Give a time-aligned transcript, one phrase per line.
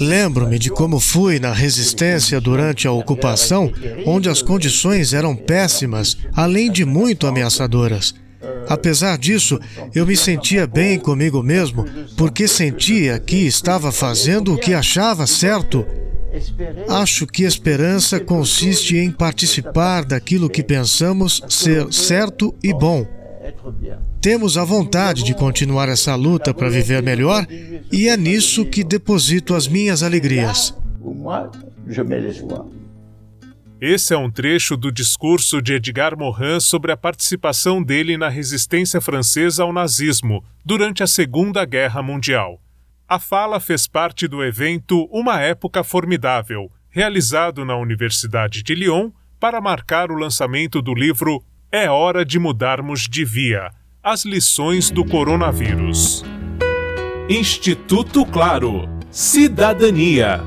[0.00, 3.72] Lembro-me de como fui na resistência durante a ocupação,
[4.06, 8.14] onde as condições eram péssimas, além de muito ameaçadoras.
[8.68, 9.58] Apesar disso,
[9.94, 11.84] eu me sentia bem comigo mesmo,
[12.16, 15.84] porque sentia que estava fazendo o que achava certo.
[16.88, 23.06] Acho que esperança consiste em participar daquilo que pensamos ser certo e bom.
[24.22, 27.44] Temos a vontade de continuar essa luta para viver melhor
[27.90, 30.72] e é nisso que deposito as minhas alegrias.
[33.80, 39.00] Esse é um trecho do discurso de Edgar Morin sobre a participação dele na resistência
[39.00, 42.60] francesa ao nazismo durante a Segunda Guerra Mundial.
[43.08, 49.10] A fala fez parte do evento Uma Época Formidável, realizado na Universidade de Lyon
[49.40, 55.04] para marcar o lançamento do livro É Hora de Mudarmos de Via As Lições do
[55.04, 56.24] Coronavírus.
[57.28, 60.40] Instituto Claro Cidadania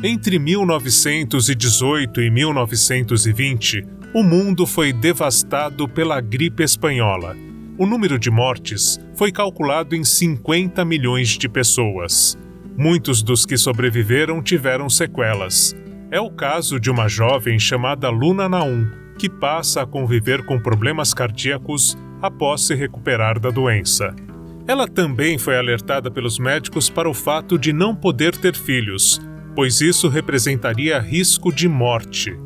[0.00, 3.84] Entre 1918 e 1920,
[4.14, 7.36] o mundo foi devastado pela gripe espanhola.
[7.76, 12.38] O número de mortes foi calculado em 50 milhões de pessoas.
[12.78, 15.74] Muitos dos que sobreviveram tiveram sequelas.
[16.12, 21.14] É o caso de uma jovem chamada Luna Naum, que passa a conviver com problemas
[21.14, 24.14] cardíacos após se recuperar da doença.
[24.66, 29.20] Ela também foi alertada pelos médicos para o fato de não poder ter filhos,
[29.54, 32.36] pois isso representaria risco de morte.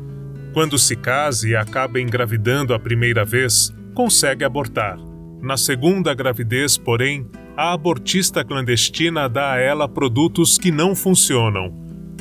[0.53, 4.97] Quando se casa e acaba engravidando a primeira vez, consegue abortar.
[5.41, 7.27] Na segunda gravidez, porém,
[7.57, 11.73] a abortista clandestina dá a ela produtos que não funcionam.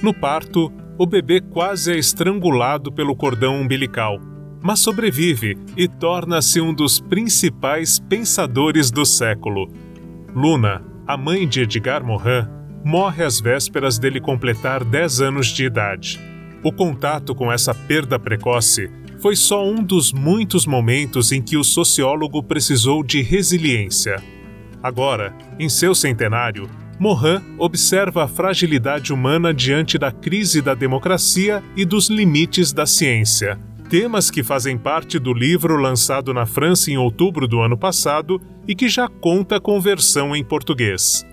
[0.02, 4.18] No parto, o bebê quase é estrangulado pelo cordão umbilical,
[4.62, 9.68] mas sobrevive e torna-se um dos principais pensadores do século.
[10.34, 12.46] Luna, a mãe de Edgar Morin,
[12.84, 16.20] morre às vésperas dele completar 10 anos de idade.
[16.62, 21.64] O contato com essa perda precoce foi só um dos muitos momentos em que o
[21.64, 24.22] sociólogo precisou de resiliência.
[24.82, 26.68] Agora, em seu centenário,
[26.98, 33.58] Morin observa a fragilidade humana diante da crise da democracia e dos limites da ciência.
[33.90, 38.72] Temas que fazem parte do livro lançado na França em outubro do ano passado e
[38.72, 41.26] que já conta com versão em português.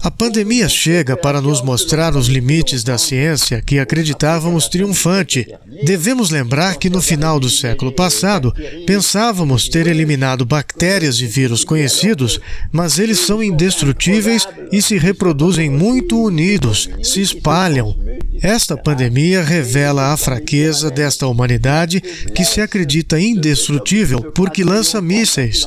[0.00, 5.46] A pandemia chega para nos mostrar os limites da ciência que acreditávamos triunfante.
[5.84, 8.54] Devemos lembrar que no final do século passado
[8.86, 12.40] pensávamos ter eliminado bactérias e vírus conhecidos,
[12.70, 17.96] mas eles são indestrutíveis e se reproduzem muito unidos, se espalham.
[18.40, 25.66] Esta pandemia revela a fraqueza desta humanidade que se acredita indestrutível porque lança mísseis.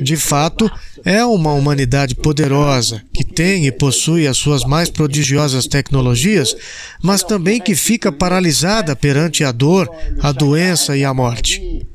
[0.00, 0.70] De fato,
[1.04, 6.56] é uma humanidade poderosa, que tem e possui as suas mais prodigiosas tecnologias,
[7.02, 11.86] mas também que fica paralisada perante a dor, a doença e a morte.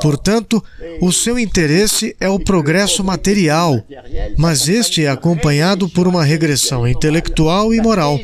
[0.00, 0.62] Portanto,
[1.00, 3.82] o seu interesse é o progresso material,
[4.36, 8.18] mas este é acompanhado por uma regressão intelectual e moral.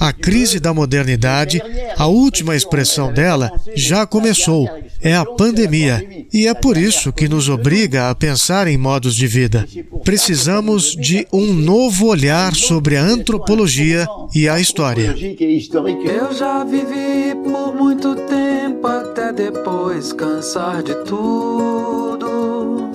[0.00, 1.62] A crise da modernidade,
[1.96, 4.68] a última expressão dela, já começou.
[5.00, 6.26] É a pandemia.
[6.32, 9.66] E é por isso que nos obriga a pensar em modos de vida.
[10.04, 15.14] Precisamos de um novo olhar sobre a antropologia e a história.
[15.18, 18.45] Eu já vivi por muito tempo
[19.36, 22.90] depois cansar de tudo.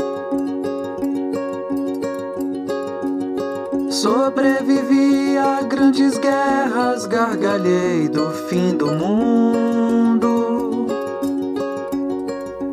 [3.91, 10.31] Sobrevivi a grandes guerras, gargalhei do fim do mundo.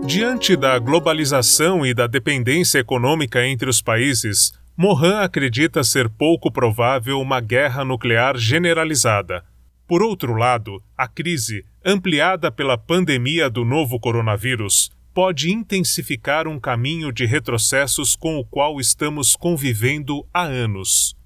[0.07, 7.21] Diante da globalização e da dependência econômica entre os países, Morin acredita ser pouco provável
[7.21, 9.45] uma guerra nuclear generalizada.
[9.87, 17.11] Por outro lado, a crise, ampliada pela pandemia do novo coronavírus, pode intensificar um caminho
[17.11, 21.17] de retrocessos com o qual estamos convivendo há anos.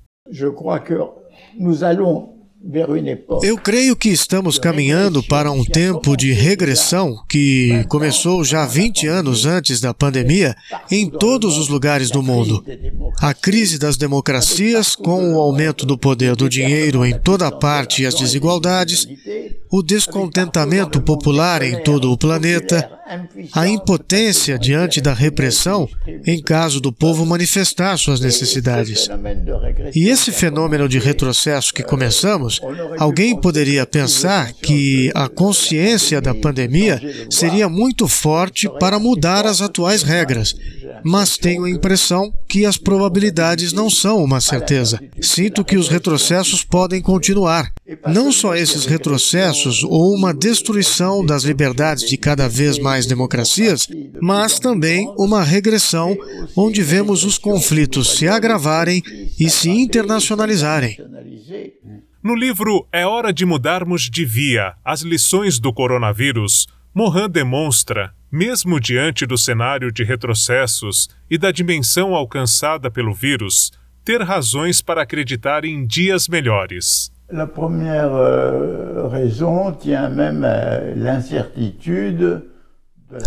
[3.42, 9.44] Eu creio que estamos caminhando para um tempo de regressão que começou já 20 anos
[9.44, 10.54] antes da pandemia
[10.90, 12.64] em todos os lugares do mundo.
[13.20, 18.06] A crise das democracias, com o aumento do poder do dinheiro em toda parte e
[18.06, 19.08] as desigualdades,
[19.72, 22.90] o descontentamento popular em todo o planeta,
[23.54, 25.88] a impotência diante da repressão
[26.26, 29.08] em caso do povo manifestar suas necessidades.
[29.94, 32.60] E esse fenômeno de retrocesso que começamos,
[32.98, 40.02] alguém poderia pensar que a consciência da pandemia seria muito forte para mudar as atuais
[40.02, 40.54] regras,
[41.04, 45.00] mas tenho a impressão que as probabilidades não são uma certeza.
[45.20, 47.72] Sinto que os retrocessos podem continuar.
[48.06, 53.86] Não só esses retrocessos ou uma destruição das liberdades de cada vez mais democracias,
[54.20, 56.16] mas também uma regressão
[56.56, 59.02] onde vemos os conflitos se agravarem
[59.38, 60.96] e se internacionalizarem.
[62.22, 68.80] No livro É Hora de Mudarmos de Via As Lições do Coronavírus, Mohan demonstra, mesmo
[68.80, 73.70] diante do cenário de retrocessos e da dimensão alcançada pelo vírus,
[74.02, 77.12] ter razões para acreditar em dias melhores.
[77.30, 82.42] La première euh, raison tient même à l'incertitude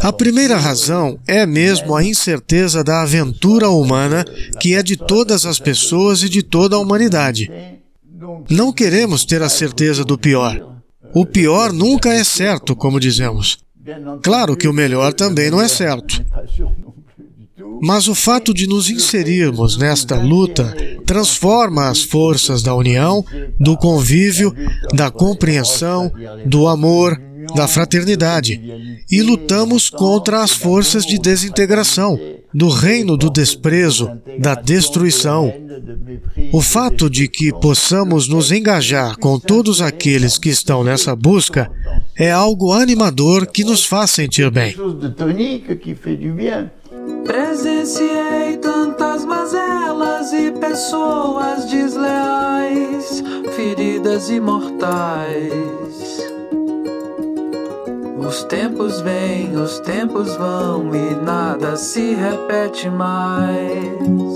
[0.02, 4.25] a primeira razão é mesmo a incerteza da aventura humana,
[4.60, 7.51] que é de todas as pessoas e de toda a humanidade.
[8.50, 10.81] Não queremos ter a certeza do pior.
[11.13, 13.60] O pior nunca é certo, como dizemos.
[14.24, 16.24] Claro que o melhor também não é certo.
[17.82, 23.24] Mas o fato de nos inserirmos nesta luta transforma as forças da união,
[23.60, 24.54] do convívio,
[24.94, 26.12] da compreensão,
[26.46, 27.20] do amor,
[27.54, 28.60] da fraternidade
[29.12, 32.20] e lutamos contra as forças de desintegração,
[32.54, 34.10] do reino do desprezo,
[34.40, 35.54] da destruição.
[36.52, 41.70] O fato de que possamos nos engajar com todos aqueles que estão nessa busca
[42.17, 44.75] é algo animador que nos faz sentir bem.
[47.25, 53.23] Presenciei tantas mazelas e pessoas desleais,
[53.56, 56.25] feridas imortais.
[58.17, 64.35] Os tempos vêm, os tempos vão e nada se repete mais.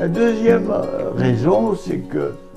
[0.00, 0.66] A deuxième
[1.16, 2.49] raison, c'est que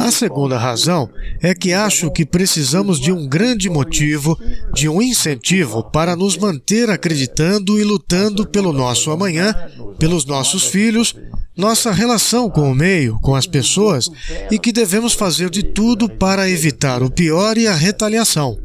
[0.00, 1.10] a segunda razão
[1.42, 4.38] é que acho que precisamos de um grande motivo,
[4.72, 9.54] de um incentivo para nos manter acreditando e lutando pelo nosso amanhã,
[9.98, 11.14] pelos nossos filhos,
[11.54, 14.10] nossa relação com o meio, com as pessoas
[14.50, 18.58] e que devemos fazer de tudo para evitar o pior e a retaliação.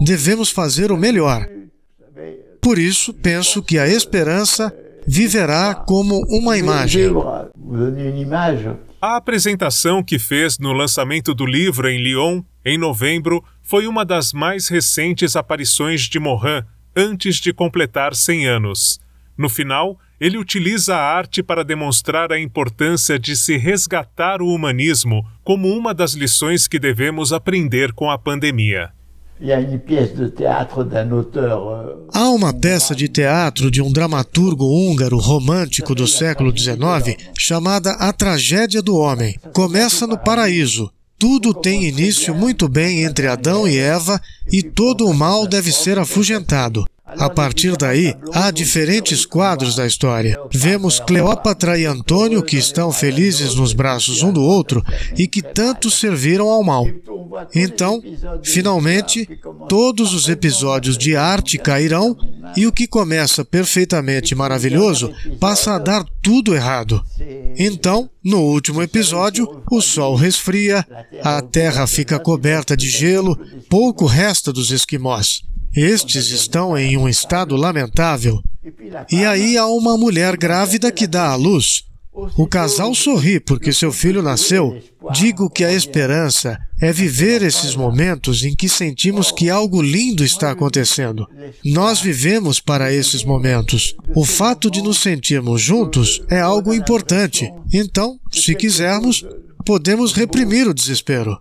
[0.00, 1.46] Devemos fazer o melhor.
[2.62, 4.74] Por isso, penso que a esperança
[5.06, 7.10] viverá como uma imagem.
[9.00, 14.32] A apresentação que fez no lançamento do livro em Lyon, em novembro, foi uma das
[14.32, 16.64] mais recentes aparições de Morin
[16.96, 19.00] antes de completar 100 anos.
[19.36, 25.24] No final, ele utiliza a arte para demonstrar a importância de se resgatar o humanismo
[25.44, 28.92] como uma das lições que devemos aprender com a pandemia.
[32.12, 38.12] Há uma peça de teatro de um dramaturgo húngaro romântico do século XIX chamada A
[38.12, 39.38] Tragédia do Homem.
[39.52, 40.90] Começa no paraíso.
[41.18, 44.20] Tudo tem início muito bem entre Adão e Eva
[44.52, 46.84] e todo o mal deve ser afugentado.
[47.16, 50.38] A partir daí, há diferentes quadros da história.
[50.52, 54.84] Vemos Cleópatra e Antônio que estão felizes nos braços um do outro
[55.16, 56.86] e que tanto serviram ao mal.
[57.54, 58.02] Então,
[58.42, 59.28] finalmente,
[59.68, 62.16] todos os episódios de arte cairão
[62.56, 67.02] e o que começa perfeitamente maravilhoso passa a dar tudo errado.
[67.56, 70.86] Então, no último episódio, o sol resfria,
[71.22, 73.38] a terra fica coberta de gelo,
[73.68, 75.42] pouco resta dos esquimós.
[75.74, 78.42] Estes estão em um estado lamentável.
[79.10, 81.84] E aí há uma mulher grávida que dá à luz.
[82.12, 84.76] O casal sorri porque seu filho nasceu.
[85.12, 90.50] Digo que a esperança é viver esses momentos em que sentimos que algo lindo está
[90.50, 91.26] acontecendo.
[91.64, 93.94] Nós vivemos para esses momentos.
[94.16, 97.52] O fato de nos sentirmos juntos é algo importante.
[97.72, 99.24] Então, se quisermos,
[99.64, 101.38] podemos reprimir o desespero.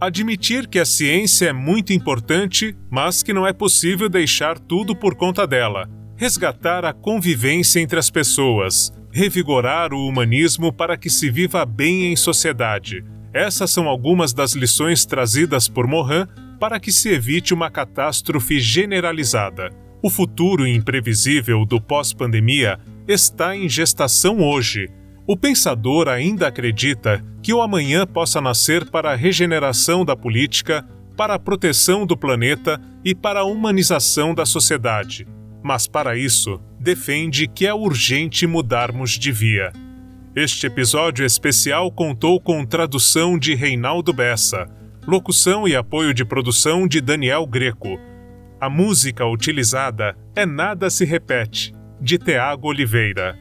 [0.00, 5.14] Admitir que a ciência é muito importante, mas que não é possível deixar tudo por
[5.14, 5.88] conta dela.
[6.16, 8.92] Resgatar a convivência entre as pessoas.
[9.12, 13.04] Revigorar o humanismo para que se viva bem em sociedade.
[13.32, 16.26] Essas são algumas das lições trazidas por Morin
[16.58, 19.70] para que se evite uma catástrofe generalizada.
[20.02, 24.88] O futuro imprevisível do pós-pandemia está em gestação hoje
[25.26, 31.34] o pensador ainda acredita que o amanhã possa nascer para a regeneração da política, para
[31.34, 35.26] a proteção do planeta e para a humanização da sociedade.
[35.66, 39.72] Mas para isso, defende que é urgente mudarmos de via.
[40.32, 44.68] Este episódio especial contou com tradução de Reinaldo Bessa,
[45.04, 47.98] locução e apoio de produção de Daniel Greco.
[48.60, 53.36] A música utilizada é Nada se Repete, de Teago Oliveira.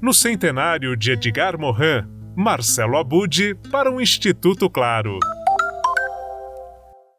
[0.00, 5.18] No centenário de Edgar Morin, Marcelo Abud para o Instituto Claro.